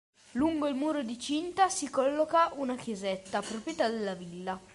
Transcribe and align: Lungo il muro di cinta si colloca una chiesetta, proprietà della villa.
Lungo 0.31 0.65
il 0.65 0.73
muro 0.73 1.03
di 1.03 1.19
cinta 1.19 1.69
si 1.69 1.87
colloca 1.91 2.51
una 2.55 2.75
chiesetta, 2.75 3.43
proprietà 3.43 3.87
della 3.87 4.15
villa. 4.15 4.59